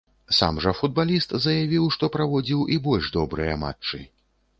Сам 0.35 0.55
жа 0.63 0.71
футбаліст 0.77 1.35
заявіў, 1.45 1.85
што 1.97 2.09
праводзіў 2.15 2.65
і 2.77 2.79
больш 2.87 3.11
добрыя 3.19 3.59
матчы. 3.67 4.01